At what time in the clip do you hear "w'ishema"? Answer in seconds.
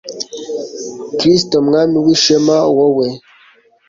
2.05-2.57